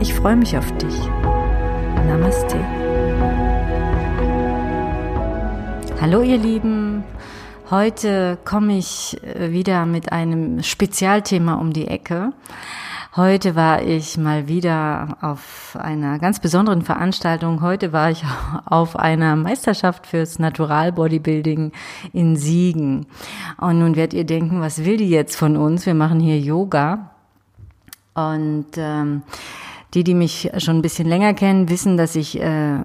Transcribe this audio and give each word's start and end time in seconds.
Ich 0.00 0.14
freue 0.14 0.36
mich 0.36 0.56
auf 0.56 0.70
dich. 0.78 0.94
Namaste. 2.06 2.58
Hallo 6.00 6.22
ihr 6.22 6.38
Lieben. 6.38 7.04
Heute 7.70 8.38
komme 8.44 8.76
ich 8.76 9.18
äh, 9.22 9.52
wieder 9.52 9.86
mit 9.86 10.12
einem 10.12 10.62
Spezialthema 10.62 11.54
um 11.54 11.72
die 11.72 11.88
Ecke. 11.88 12.32
Heute 13.14 13.54
war 13.56 13.82
ich 13.82 14.16
mal 14.16 14.48
wieder 14.48 15.18
auf 15.20 15.76
einer 15.78 16.18
ganz 16.18 16.40
besonderen 16.40 16.80
Veranstaltung. 16.80 17.60
Heute 17.60 17.92
war 17.92 18.10
ich 18.10 18.24
auf 18.64 18.96
einer 18.96 19.36
Meisterschaft 19.36 20.06
fürs 20.06 20.38
Natural 20.38 20.92
Bodybuilding 20.92 21.72
in 22.14 22.36
Siegen. 22.36 23.06
Und 23.58 23.78
nun 23.78 23.96
werdet 23.96 24.14
ihr 24.14 24.24
denken, 24.24 24.62
was 24.62 24.84
will 24.86 24.96
die 24.96 25.10
jetzt 25.10 25.36
von 25.36 25.56
uns? 25.56 25.84
Wir 25.84 25.94
machen 25.94 26.20
hier 26.20 26.38
Yoga. 26.38 27.10
Und 28.14 28.68
ähm, 28.76 29.22
die, 29.94 30.04
die 30.04 30.14
mich 30.14 30.50
schon 30.58 30.78
ein 30.78 30.82
bisschen 30.82 31.08
länger 31.08 31.34
kennen, 31.34 31.68
wissen, 31.68 31.96
dass 31.96 32.16
ich 32.16 32.40
äh, 32.40 32.78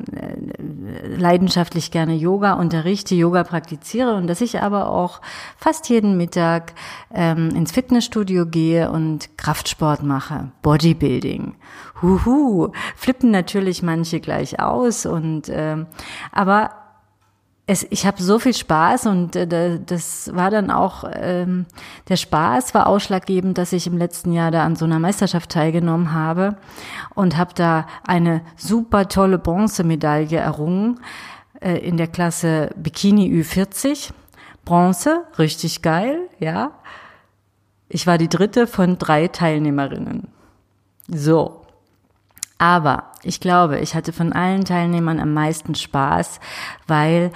leidenschaftlich 1.15 1.91
gerne 1.91 2.15
Yoga 2.15 2.53
unterrichte, 2.53 3.15
Yoga 3.15 3.43
praktiziere 3.43 4.15
und 4.15 4.27
dass 4.27 4.41
ich 4.41 4.61
aber 4.61 4.91
auch 4.91 5.21
fast 5.57 5.89
jeden 5.89 6.17
Mittag 6.17 6.73
ähm, 7.13 7.49
ins 7.49 7.71
Fitnessstudio 7.71 8.45
gehe 8.45 8.91
und 8.91 9.37
Kraftsport 9.37 10.03
mache, 10.03 10.51
Bodybuilding. 10.61 11.55
Huhu, 12.01 12.69
flippen 12.95 13.31
natürlich 13.31 13.81
manche 13.81 14.19
gleich 14.19 14.59
aus 14.59 15.05
und 15.05 15.49
äh, 15.49 15.85
aber 16.31 16.86
es, 17.69 17.85
ich 17.89 18.07
habe 18.07 18.23
so 18.23 18.39
viel 18.39 18.53
Spaß 18.53 19.07
und 19.07 19.35
äh, 19.35 19.79
das 19.85 20.33
war 20.33 20.49
dann 20.49 20.71
auch, 20.71 21.03
ähm, 21.13 21.65
der 22.07 22.15
Spaß 22.15 22.73
war 22.73 22.87
ausschlaggebend, 22.87 23.57
dass 23.57 23.73
ich 23.73 23.87
im 23.87 23.97
letzten 23.97 24.31
Jahr 24.31 24.51
da 24.51 24.63
an 24.63 24.77
so 24.77 24.85
einer 24.85 24.99
Meisterschaft 24.99 25.51
teilgenommen 25.51 26.13
habe 26.13 26.55
und 27.13 27.35
habe 27.35 27.53
da 27.53 27.85
eine 28.05 28.41
super 28.55 29.09
tolle 29.09 29.37
Bronzemedaille 29.37 30.37
errungen 30.37 31.01
äh, 31.59 31.77
in 31.79 31.97
der 31.97 32.07
Klasse 32.07 32.69
Bikini 32.77 33.29
Ü40. 33.29 34.11
Bronze, 34.63 35.25
richtig 35.37 35.81
geil, 35.81 36.29
ja. 36.39 36.71
Ich 37.89 38.07
war 38.07 38.17
die 38.17 38.29
dritte 38.29 38.67
von 38.67 38.97
drei 38.97 39.27
Teilnehmerinnen. 39.27 40.29
So. 41.07 41.66
Aber 42.57 43.11
ich 43.23 43.39
glaube, 43.39 43.79
ich 43.79 43.93
hatte 43.93 44.13
von 44.13 44.33
allen 44.33 44.65
Teilnehmern 44.65 45.19
am 45.19 45.33
meisten 45.33 45.75
Spaß, 45.75 46.39
weil 46.87 47.31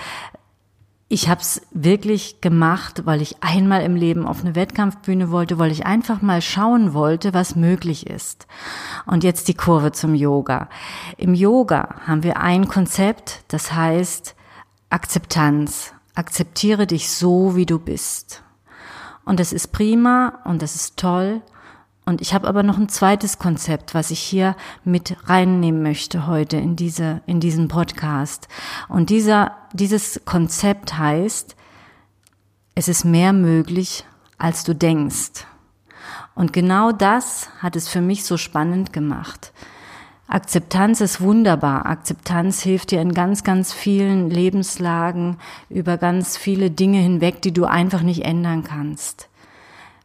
ich 1.09 1.27
habe 1.27 1.41
es 1.41 1.61
wirklich 1.71 2.39
gemacht, 2.39 3.05
weil 3.05 3.21
ich 3.21 3.43
einmal 3.43 3.81
im 3.81 3.95
Leben 3.97 4.25
auf 4.25 4.41
eine 4.41 4.55
Wettkampfbühne 4.55 5.29
wollte, 5.29 5.59
weil 5.59 5.69
ich 5.69 5.85
einfach 5.85 6.21
mal 6.21 6.41
schauen 6.41 6.93
wollte, 6.93 7.33
was 7.33 7.57
möglich 7.57 8.07
ist. 8.07 8.47
Und 9.05 9.25
jetzt 9.25 9.49
die 9.49 9.53
Kurve 9.53 9.91
zum 9.91 10.15
Yoga. 10.15 10.69
Im 11.17 11.33
Yoga 11.33 11.95
haben 12.07 12.23
wir 12.23 12.37
ein 12.37 12.69
Konzept, 12.69 13.43
das 13.49 13.73
heißt 13.73 14.35
Akzeptanz. 14.89 15.93
Akzeptiere 16.15 16.87
dich 16.87 17.09
so, 17.09 17.57
wie 17.57 17.65
du 17.65 17.77
bist. 17.77 18.41
Und 19.25 19.39
das 19.41 19.51
ist 19.51 19.73
prima 19.73 20.39
und 20.45 20.61
das 20.61 20.75
ist 20.75 20.97
toll 20.97 21.41
und 22.05 22.21
ich 22.21 22.33
habe 22.33 22.47
aber 22.47 22.63
noch 22.63 22.77
ein 22.77 22.89
zweites 22.89 23.37
Konzept, 23.37 23.93
was 23.93 24.11
ich 24.11 24.19
hier 24.19 24.55
mit 24.83 25.15
reinnehmen 25.29 25.83
möchte 25.83 26.27
heute 26.27 26.57
in 26.57 26.75
diese, 26.75 27.21
in 27.27 27.39
diesen 27.39 27.67
Podcast. 27.67 28.47
Und 28.89 29.09
dieser, 29.09 29.55
dieses 29.73 30.21
Konzept 30.25 30.97
heißt, 30.97 31.55
es 32.73 32.87
ist 32.87 33.05
mehr 33.05 33.33
möglich, 33.33 34.03
als 34.37 34.63
du 34.63 34.73
denkst. 34.73 35.45
Und 36.33 36.53
genau 36.53 36.91
das 36.91 37.49
hat 37.59 37.75
es 37.75 37.87
für 37.87 38.01
mich 38.01 38.23
so 38.23 38.37
spannend 38.37 38.93
gemacht. 38.93 39.53
Akzeptanz 40.27 41.01
ist 41.01 41.19
wunderbar. 41.21 41.85
Akzeptanz 41.85 42.61
hilft 42.61 42.91
dir 42.91 43.01
in 43.01 43.13
ganz, 43.13 43.43
ganz 43.43 43.73
vielen 43.73 44.29
Lebenslagen 44.29 45.37
über 45.69 45.97
ganz 45.97 46.37
viele 46.37 46.71
Dinge 46.71 46.99
hinweg, 46.99 47.41
die 47.41 47.51
du 47.51 47.65
einfach 47.65 48.01
nicht 48.01 48.23
ändern 48.23 48.63
kannst. 48.63 49.27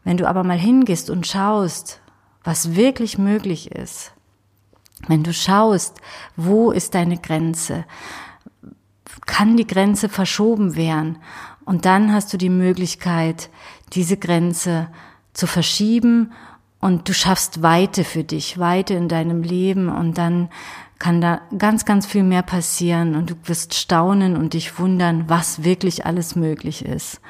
Wenn 0.06 0.18
du 0.18 0.28
aber 0.28 0.44
mal 0.44 0.56
hingehst 0.56 1.10
und 1.10 1.26
schaust, 1.26 2.00
was 2.44 2.76
wirklich 2.76 3.18
möglich 3.18 3.72
ist, 3.72 4.12
wenn 5.08 5.24
du 5.24 5.32
schaust, 5.32 6.00
wo 6.36 6.70
ist 6.70 6.94
deine 6.94 7.18
Grenze, 7.18 7.84
kann 9.26 9.56
die 9.56 9.66
Grenze 9.66 10.08
verschoben 10.08 10.76
werden 10.76 11.18
und 11.64 11.86
dann 11.86 12.12
hast 12.12 12.32
du 12.32 12.36
die 12.36 12.50
Möglichkeit, 12.50 13.50
diese 13.94 14.16
Grenze 14.16 14.86
zu 15.32 15.48
verschieben 15.48 16.30
und 16.78 17.08
du 17.08 17.12
schaffst 17.12 17.64
Weite 17.64 18.04
für 18.04 18.22
dich, 18.22 18.60
Weite 18.60 18.94
in 18.94 19.08
deinem 19.08 19.42
Leben 19.42 19.88
und 19.88 20.18
dann 20.18 20.50
kann 21.00 21.20
da 21.20 21.40
ganz, 21.58 21.84
ganz 21.84 22.06
viel 22.06 22.22
mehr 22.22 22.44
passieren 22.44 23.16
und 23.16 23.30
du 23.30 23.34
wirst 23.42 23.74
staunen 23.74 24.36
und 24.36 24.54
dich 24.54 24.78
wundern, 24.78 25.28
was 25.28 25.64
wirklich 25.64 26.06
alles 26.06 26.36
möglich 26.36 26.84
ist. 26.84 27.20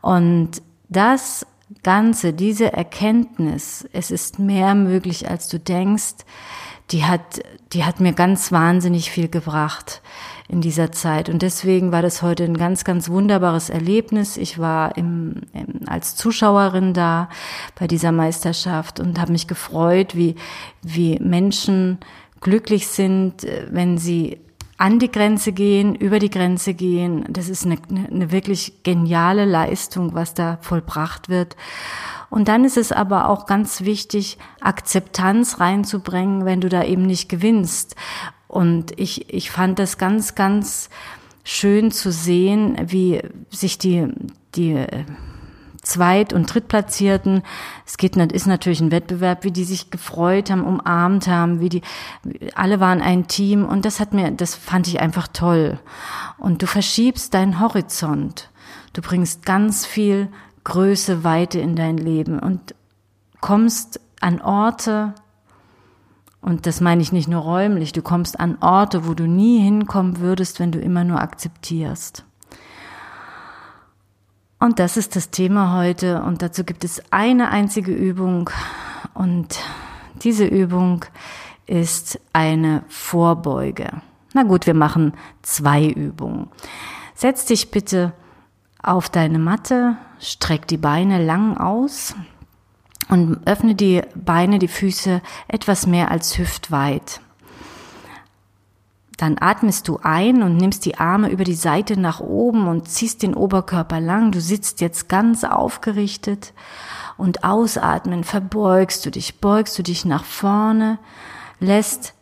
Und 0.00 0.62
das 0.88 1.44
Ganze, 1.82 2.32
diese 2.32 2.72
Erkenntnis, 2.72 3.86
es 3.92 4.10
ist 4.10 4.38
mehr 4.38 4.74
möglich, 4.74 5.28
als 5.28 5.48
du 5.48 5.58
denkst, 5.58 6.24
die 6.90 7.04
hat, 7.04 7.40
die 7.74 7.84
hat 7.84 8.00
mir 8.00 8.14
ganz 8.14 8.50
wahnsinnig 8.50 9.10
viel 9.10 9.28
gebracht 9.28 10.00
in 10.48 10.62
dieser 10.62 10.90
Zeit. 10.92 11.28
Und 11.28 11.42
deswegen 11.42 11.92
war 11.92 12.00
das 12.00 12.22
heute 12.22 12.44
ein 12.44 12.56
ganz, 12.56 12.84
ganz 12.84 13.10
wunderbares 13.10 13.68
Erlebnis. 13.68 14.38
Ich 14.38 14.58
war 14.58 14.96
im, 14.96 15.42
im, 15.52 15.86
als 15.86 16.16
Zuschauerin 16.16 16.94
da 16.94 17.28
bei 17.78 17.86
dieser 17.86 18.12
Meisterschaft 18.12 19.00
und 19.00 19.20
habe 19.20 19.32
mich 19.32 19.46
gefreut, 19.46 20.16
wie, 20.16 20.36
wie 20.80 21.18
Menschen 21.18 21.98
glücklich 22.40 22.88
sind, 22.88 23.46
wenn 23.70 23.98
sie 23.98 24.38
an 24.78 25.00
die 25.00 25.10
Grenze 25.10 25.52
gehen, 25.52 25.96
über 25.96 26.20
die 26.20 26.30
Grenze 26.30 26.72
gehen. 26.72 27.24
Das 27.28 27.48
ist 27.48 27.66
eine, 27.66 27.78
eine 27.90 28.30
wirklich 28.30 28.84
geniale 28.84 29.44
Leistung, 29.44 30.14
was 30.14 30.34
da 30.34 30.58
vollbracht 30.62 31.28
wird. 31.28 31.56
Und 32.30 32.46
dann 32.46 32.64
ist 32.64 32.76
es 32.76 32.92
aber 32.92 33.28
auch 33.28 33.46
ganz 33.46 33.82
wichtig, 33.82 34.38
Akzeptanz 34.60 35.58
reinzubringen, 35.58 36.44
wenn 36.44 36.60
du 36.60 36.68
da 36.68 36.84
eben 36.84 37.02
nicht 37.02 37.28
gewinnst. 37.28 37.96
Und 38.46 38.98
ich, 38.98 39.32
ich 39.34 39.50
fand 39.50 39.80
das 39.80 39.98
ganz, 39.98 40.36
ganz 40.36 40.90
schön 41.42 41.90
zu 41.90 42.12
sehen, 42.12 42.76
wie 42.86 43.20
sich 43.50 43.78
die, 43.78 44.06
die 44.54 44.86
Zweit- 45.88 46.34
und 46.34 46.52
Drittplatzierten. 46.52 47.42
Es 47.86 47.96
geht, 47.96 48.16
ist 48.16 48.46
natürlich 48.46 48.80
ein 48.80 48.90
Wettbewerb, 48.90 49.42
wie 49.44 49.50
die 49.50 49.64
sich 49.64 49.90
gefreut 49.90 50.50
haben, 50.50 50.64
umarmt 50.64 51.26
haben, 51.26 51.60
wie 51.60 51.70
die, 51.70 51.82
alle 52.54 52.78
waren 52.78 53.00
ein 53.00 53.26
Team 53.26 53.64
und 53.64 53.84
das 53.84 53.98
hat 53.98 54.12
mir, 54.12 54.30
das 54.30 54.54
fand 54.54 54.86
ich 54.86 55.00
einfach 55.00 55.28
toll. 55.28 55.78
Und 56.36 56.60
du 56.62 56.66
verschiebst 56.66 57.32
deinen 57.32 57.58
Horizont. 57.58 58.50
Du 58.92 59.00
bringst 59.00 59.46
ganz 59.46 59.86
viel 59.86 60.28
Größe, 60.64 61.24
Weite 61.24 61.58
in 61.58 61.74
dein 61.74 61.96
Leben 61.96 62.38
und 62.38 62.74
kommst 63.40 64.00
an 64.20 64.42
Orte, 64.42 65.14
und 66.40 66.66
das 66.66 66.80
meine 66.80 67.02
ich 67.02 67.12
nicht 67.12 67.28
nur 67.28 67.42
räumlich, 67.42 67.92
du 67.92 68.02
kommst 68.02 68.38
an 68.38 68.58
Orte, 68.60 69.08
wo 69.08 69.14
du 69.14 69.26
nie 69.26 69.60
hinkommen 69.60 70.20
würdest, 70.20 70.60
wenn 70.60 70.70
du 70.70 70.78
immer 70.78 71.04
nur 71.04 71.20
akzeptierst. 71.20 72.24
Und 74.60 74.80
das 74.80 74.96
ist 74.96 75.14
das 75.14 75.30
Thema 75.30 75.76
heute 75.76 76.22
und 76.22 76.42
dazu 76.42 76.64
gibt 76.64 76.82
es 76.82 77.00
eine 77.12 77.50
einzige 77.50 77.92
Übung 77.92 78.50
und 79.14 79.60
diese 80.22 80.46
Übung 80.46 81.04
ist 81.66 82.18
eine 82.32 82.82
Vorbeuge. 82.88 83.88
Na 84.34 84.42
gut, 84.42 84.66
wir 84.66 84.74
machen 84.74 85.12
zwei 85.42 85.86
Übungen. 85.86 86.48
Setz 87.14 87.44
dich 87.44 87.70
bitte 87.70 88.12
auf 88.82 89.08
deine 89.08 89.38
Matte, 89.38 89.96
streck 90.18 90.66
die 90.66 90.76
Beine 90.76 91.24
lang 91.24 91.56
aus 91.56 92.16
und 93.08 93.46
öffne 93.46 93.76
die 93.76 94.02
Beine, 94.14 94.58
die 94.58 94.68
Füße 94.68 95.22
etwas 95.46 95.86
mehr 95.86 96.10
als 96.10 96.36
hüftweit. 96.36 97.20
Dann 99.18 99.36
atmest 99.40 99.88
du 99.88 99.98
ein 100.00 100.44
und 100.44 100.56
nimmst 100.56 100.86
die 100.86 100.96
Arme 100.96 101.28
über 101.28 101.42
die 101.42 101.54
Seite 101.54 101.98
nach 102.00 102.20
oben 102.20 102.68
und 102.68 102.88
ziehst 102.88 103.24
den 103.24 103.34
Oberkörper 103.34 104.00
lang. 104.00 104.30
Du 104.30 104.40
sitzt 104.40 104.80
jetzt 104.80 105.08
ganz 105.08 105.42
aufgerichtet 105.42 106.54
und 107.16 107.42
ausatmen 107.42 108.22
verbeugst 108.22 109.04
du 109.04 109.10
dich, 109.10 109.40
beugst 109.40 109.76
du 109.76 109.82
dich 109.82 110.04
nach 110.04 110.24
vorne, 110.24 111.00
lässt 111.58 112.14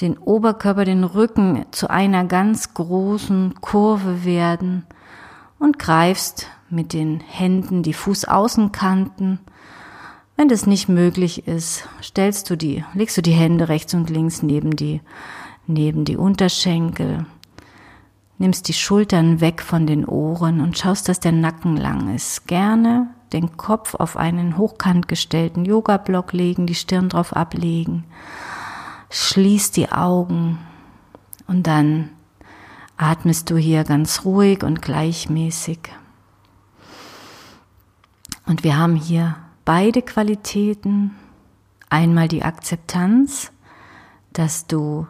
den 0.00 0.16
Oberkörper, 0.18 0.84
den 0.84 1.02
Rücken 1.02 1.66
zu 1.72 1.90
einer 1.90 2.24
ganz 2.24 2.74
großen 2.74 3.56
Kurve 3.60 4.24
werden 4.24 4.86
und 5.58 5.80
greifst 5.80 6.46
mit 6.70 6.92
den 6.92 7.18
Händen 7.18 7.82
die 7.82 7.92
Fußaußenkanten. 7.92 9.40
Wenn 10.36 10.48
das 10.48 10.64
nicht 10.66 10.88
möglich 10.88 11.48
ist, 11.48 11.88
stellst 12.00 12.48
du 12.50 12.56
die, 12.56 12.84
legst 12.94 13.16
du 13.16 13.22
die 13.22 13.32
Hände 13.32 13.68
rechts 13.68 13.94
und 13.94 14.10
links 14.10 14.44
neben 14.44 14.76
die, 14.76 15.00
neben 15.72 16.04
die 16.04 16.16
Unterschenkel, 16.16 17.26
nimmst 18.38 18.68
die 18.68 18.74
Schultern 18.74 19.40
weg 19.40 19.62
von 19.62 19.86
den 19.86 20.04
Ohren 20.04 20.60
und 20.60 20.78
schaust, 20.78 21.08
dass 21.08 21.20
der 21.20 21.32
Nacken 21.32 21.76
lang 21.76 22.14
ist. 22.14 22.46
Gerne 22.46 23.08
den 23.32 23.56
Kopf 23.56 23.94
auf 23.94 24.16
einen 24.16 24.56
hochkant 24.56 25.08
gestellten 25.08 25.64
Yoga-Block 25.64 26.32
legen, 26.32 26.66
die 26.66 26.74
Stirn 26.74 27.08
drauf 27.08 27.34
ablegen 27.34 28.04
Schließ 29.12 29.72
die 29.72 29.90
Augen 29.90 30.58
und 31.48 31.66
dann 31.66 32.10
atmest 32.96 33.50
du 33.50 33.56
hier 33.56 33.82
ganz 33.82 34.24
ruhig 34.24 34.62
und 34.62 34.82
gleichmäßig. 34.82 35.80
Und 38.46 38.62
wir 38.62 38.78
haben 38.78 38.94
hier 38.94 39.36
beide 39.64 40.02
Qualitäten. 40.02 41.16
Einmal 41.88 42.28
die 42.28 42.44
Akzeptanz, 42.44 43.50
dass 44.32 44.68
du 44.68 45.08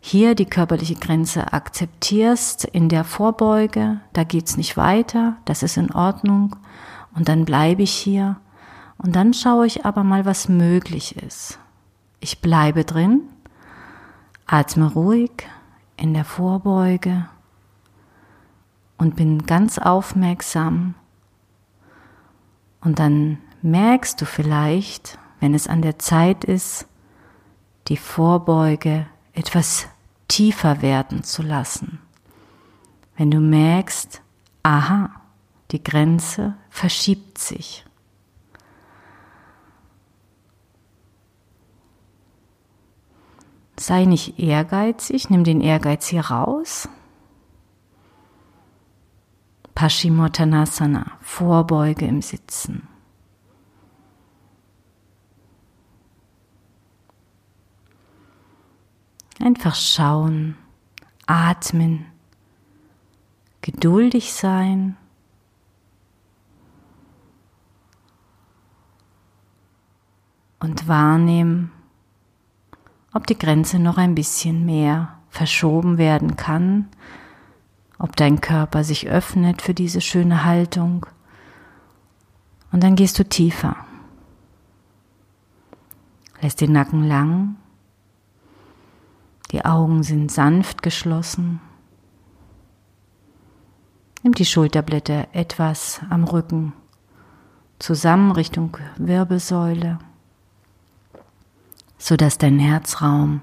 hier 0.00 0.34
die 0.34 0.46
körperliche 0.46 0.94
Grenze 0.94 1.52
akzeptierst 1.52 2.64
in 2.64 2.88
der 2.88 3.04
Vorbeuge, 3.04 4.00
da 4.12 4.24
geht's 4.24 4.56
nicht 4.56 4.76
weiter, 4.76 5.36
das 5.44 5.62
ist 5.62 5.76
in 5.76 5.92
Ordnung 5.92 6.56
und 7.14 7.28
dann 7.28 7.44
bleibe 7.44 7.82
ich 7.82 7.92
hier 7.92 8.36
und 8.98 9.14
dann 9.14 9.34
schaue 9.34 9.66
ich 9.66 9.84
aber 9.84 10.02
mal, 10.02 10.24
was 10.24 10.48
möglich 10.48 11.16
ist. 11.16 11.58
Ich 12.18 12.40
bleibe 12.40 12.84
drin, 12.84 13.22
atme 14.46 14.92
ruhig 14.92 15.30
in 15.96 16.14
der 16.14 16.24
Vorbeuge 16.24 17.28
und 18.98 19.16
bin 19.16 19.46
ganz 19.46 19.78
aufmerksam. 19.78 20.94
Und 22.82 22.98
dann 22.98 23.38
merkst 23.62 24.20
du 24.20 24.26
vielleicht, 24.26 25.18
wenn 25.40 25.54
es 25.54 25.66
an 25.66 25.82
der 25.82 25.98
Zeit 25.98 26.44
ist, 26.44 26.86
die 27.88 27.96
Vorbeuge 27.96 29.06
etwas 29.40 29.88
tiefer 30.28 30.82
werden 30.82 31.24
zu 31.24 31.42
lassen. 31.42 31.98
Wenn 33.16 33.30
du 33.30 33.40
merkst, 33.40 34.20
aha, 34.62 35.10
die 35.70 35.82
Grenze 35.82 36.56
verschiebt 36.68 37.38
sich. 37.38 37.86
Sei 43.78 44.04
nicht 44.04 44.38
ehrgeizig, 44.38 45.30
nimm 45.30 45.42
den 45.42 45.62
Ehrgeiz 45.62 46.08
hier 46.08 46.26
raus. 46.26 46.86
Paschimottanasana, 49.74 51.12
Vorbeuge 51.22 52.04
im 52.04 52.20
Sitzen. 52.20 52.89
Einfach 59.42 59.74
schauen, 59.74 60.56
atmen, 61.26 62.04
geduldig 63.62 64.32
sein. 64.32 64.96
Und 70.58 70.86
wahrnehmen, 70.88 71.72
ob 73.14 73.26
die 73.26 73.38
Grenze 73.38 73.78
noch 73.78 73.96
ein 73.96 74.14
bisschen 74.14 74.66
mehr 74.66 75.18
verschoben 75.30 75.96
werden 75.96 76.36
kann, 76.36 76.88
ob 77.98 78.14
dein 78.16 78.42
Körper 78.42 78.84
sich 78.84 79.08
öffnet 79.08 79.62
für 79.62 79.72
diese 79.72 80.02
schöne 80.02 80.44
Haltung. 80.44 81.06
Und 82.72 82.82
dann 82.82 82.94
gehst 82.94 83.18
du 83.18 83.24
tiefer. 83.24 83.76
Lässt 86.42 86.60
den 86.60 86.72
Nacken 86.72 87.08
lang. 87.08 87.56
Die 89.50 89.64
Augen 89.64 90.02
sind 90.02 90.30
sanft 90.30 90.82
geschlossen. 90.82 91.60
Nimm 94.22 94.34
die 94.34 94.44
Schulterblätter 94.44 95.28
etwas 95.32 96.00
am 96.10 96.24
Rücken 96.24 96.72
zusammen 97.78 98.32
Richtung 98.32 98.76
Wirbelsäule 98.96 99.98
sodass 102.00 102.38
dein 102.38 102.58
Herzraum 102.58 103.42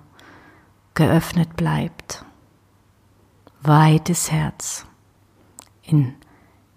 geöffnet 0.95 1.55
bleibt. 1.55 2.25
Weites 3.61 4.31
Herz 4.31 4.85
in 5.83 6.15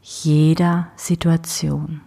jeder 0.02 0.88
Situation. 0.94 2.02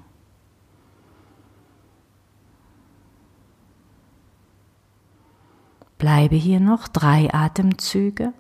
Bleibe 6.04 6.36
hier 6.36 6.60
noch 6.60 6.90
drei 6.90 7.34
Atemzüge. 7.34 8.34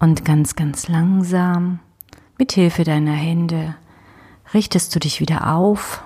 Und 0.00 0.24
ganz, 0.24 0.56
ganz 0.56 0.88
langsam, 0.88 1.78
mit 2.36 2.50
Hilfe 2.50 2.82
deiner 2.82 3.12
Hände, 3.12 3.76
richtest 4.54 4.92
du 4.92 4.98
dich 4.98 5.20
wieder 5.20 5.54
auf, 5.54 6.02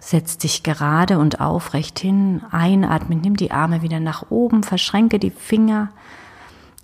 setzt 0.00 0.42
dich 0.42 0.64
gerade 0.64 1.20
und 1.20 1.40
aufrecht 1.40 2.00
hin, 2.00 2.42
einatmen, 2.50 3.20
nimm 3.20 3.36
die 3.36 3.52
Arme 3.52 3.82
wieder 3.82 4.00
nach 4.00 4.32
oben, 4.32 4.64
verschränke 4.64 5.20
die 5.20 5.30
Finger, 5.30 5.92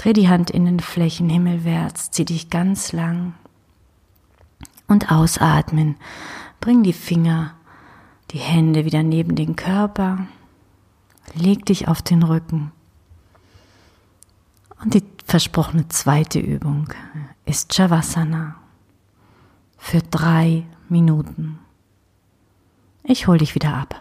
dreh 0.02 0.12
die 0.12 0.28
Hand 0.28 0.50
in 0.50 0.64
den 0.64 0.80
Flächen 0.80 1.28
himmelwärts, 1.28 2.10
zieh 2.10 2.24
dich 2.24 2.50
ganz 2.50 2.90
lang 2.92 3.34
und 4.88 5.12
ausatmen, 5.12 5.96
bring 6.60 6.82
die 6.82 6.92
Finger, 6.92 7.54
die 8.32 8.38
Hände 8.38 8.84
wieder 8.84 9.04
neben 9.04 9.36
den 9.36 9.54
Körper, 9.54 10.26
leg 11.34 11.64
dich 11.66 11.86
auf 11.86 12.02
den 12.02 12.24
Rücken 12.24 12.72
und 14.82 14.94
die 14.94 15.04
versprochene 15.24 15.86
zweite 15.86 16.40
Übung 16.40 16.88
ist 17.44 17.72
Shavasana 17.72 18.56
für 19.78 20.00
drei 20.00 20.66
Minuten. 20.88 21.60
Ich 23.04 23.28
hole 23.28 23.38
dich 23.38 23.54
wieder 23.54 23.74
ab. 23.74 24.00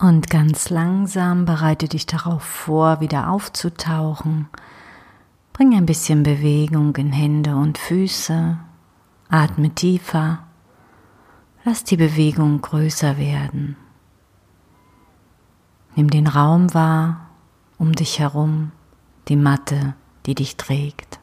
Und 0.00 0.30
ganz 0.30 0.70
langsam 0.70 1.44
bereite 1.44 1.86
dich 1.86 2.06
darauf 2.06 2.42
vor, 2.42 3.00
wieder 3.00 3.30
aufzutauchen. 3.30 4.48
Bring 5.52 5.74
ein 5.74 5.84
bisschen 5.84 6.22
Bewegung 6.22 6.96
in 6.96 7.12
Hände 7.12 7.54
und 7.54 7.76
Füße. 7.76 8.58
Atme 9.28 9.74
tiefer. 9.74 10.38
Lass 11.64 11.84
die 11.84 11.98
Bewegung 11.98 12.62
größer 12.62 13.18
werden. 13.18 13.76
Nimm 15.96 16.08
den 16.08 16.26
Raum 16.26 16.72
wahr 16.72 17.26
um 17.76 17.92
dich 17.92 18.20
herum, 18.20 18.72
die 19.28 19.36
Matte, 19.36 19.94
die 20.24 20.34
dich 20.34 20.56
trägt. 20.56 21.20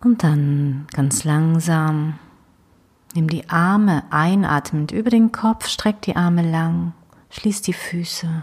Und 0.00 0.22
dann 0.22 0.86
ganz 0.92 1.24
langsam 1.24 2.18
nimm 3.14 3.28
die 3.28 3.48
Arme 3.48 4.04
einatmend 4.10 4.92
über 4.92 5.10
den 5.10 5.32
Kopf, 5.32 5.68
streck 5.68 6.02
die 6.02 6.16
Arme 6.16 6.48
lang, 6.48 6.92
schließ 7.30 7.62
die 7.62 7.72
Füße, 7.72 8.42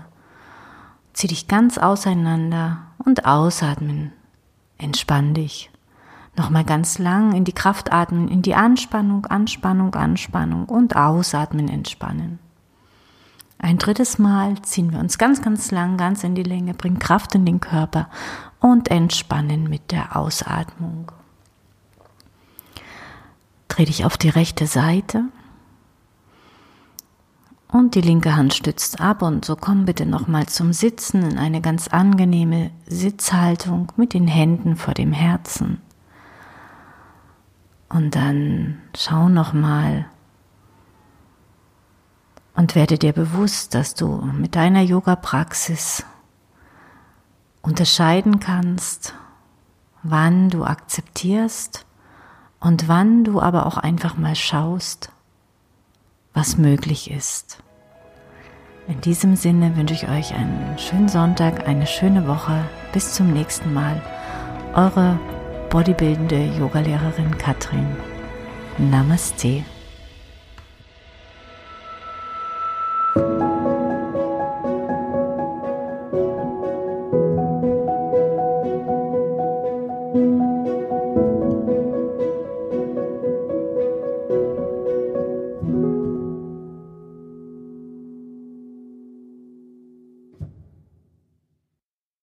zieh 1.14 1.28
dich 1.28 1.48
ganz 1.48 1.78
auseinander 1.78 2.80
und 2.98 3.26
ausatmen. 3.26 4.12
Entspann 4.78 5.34
dich. 5.34 5.70
Nochmal 6.38 6.66
ganz 6.66 7.00
lang 7.00 7.34
in 7.34 7.46
die 7.46 7.54
Kraft 7.54 7.94
atmen, 7.94 8.28
in 8.28 8.42
die 8.42 8.56
Anspannung, 8.56 9.26
Anspannung, 9.26 9.96
Anspannung 9.96 10.66
und 10.66 10.96
ausatmen, 10.96 11.70
entspannen. 11.70 12.40
Ein 13.58 13.78
drittes 13.78 14.20
Mal 14.20 14.62
ziehen 14.62 14.92
wir 14.92 15.00
uns 15.00 15.18
ganz, 15.18 15.42
ganz 15.42 15.72
lang, 15.72 15.96
ganz 15.96 16.24
in 16.26 16.36
die 16.36 16.44
Länge, 16.44 16.74
bringen 16.74 17.00
Kraft 17.00 17.36
in 17.36 17.46
den 17.46 17.62
Körper 17.62 18.10
und 18.60 18.92
entspannen 18.92 19.70
mit 19.70 19.92
der 19.92 20.18
Ausatmung. 20.18 21.12
Dreh 23.76 23.84
dich 23.84 24.06
auf 24.06 24.18
die 24.18 24.30
rechte 24.30 24.68
Seite 24.68 25.26
und 27.68 27.96
die 27.96 28.02
linke 28.02 28.38
Hand 28.38 28.54
stützt 28.54 29.02
ab 29.02 29.22
und 29.22 29.44
so 29.44 29.58
komm 29.58 29.84
bitte 29.84 30.06
nochmal 30.06 30.46
zum 30.46 30.72
Sitzen 30.72 31.30
in 31.30 31.38
eine 31.38 31.60
ganz 31.60 31.90
angenehme 31.90 32.72
Sitzhaltung 32.88 33.92
mit 33.98 34.14
den 34.14 34.30
Händen 34.30 34.78
vor 34.78 34.94
dem 34.94 35.12
Herzen. 35.12 35.82
Und 37.90 38.16
dann 38.16 38.82
schau 38.96 39.28
nochmal 39.28 40.06
und 42.56 42.76
werde 42.76 42.98
dir 42.98 43.12
bewusst, 43.12 43.76
dass 43.76 43.94
du 43.94 44.22
mit 44.22 44.56
deiner 44.56 44.84
Yoga-Praxis 44.84 46.06
unterscheiden 47.62 48.40
kannst, 48.40 49.16
wann 50.02 50.50
du 50.50 50.64
akzeptierst 50.64 51.86
und 52.66 52.88
wann 52.88 53.24
du 53.24 53.40
aber 53.40 53.68
auch 53.68 53.78
einfach 53.78 54.18
mal 54.18 54.36
schaust, 54.36 55.12
was 56.34 56.58
möglich 56.58 57.12
ist. 57.12 57.60
In 58.88 59.02
diesem 59.02 59.36
Sinne 59.36 59.78
wünsche 59.78 59.94
ich 59.94 60.10
euch 60.10 60.34
einen 60.34 60.76
schönen 60.80 61.08
Sonntag, 61.08 61.68
eine 61.68 61.86
schöne 61.86 62.28
Woche. 62.28 62.66
Bis 62.92 63.14
zum 63.14 63.34
nächsten 63.34 63.72
Mal. 63.72 64.02
Eure 64.74 65.20
bodybuildende 65.70 66.58
Yogalehrerin 66.58 67.38
Katrin. 67.38 67.86
Namaste. 68.80 69.64